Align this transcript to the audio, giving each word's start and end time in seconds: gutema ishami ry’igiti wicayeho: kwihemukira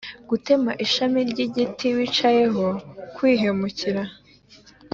gutema 0.29 0.71
ishami 0.85 1.19
ry’igiti 1.29 1.87
wicayeho: 1.97 2.65
kwihemukira 3.15 4.03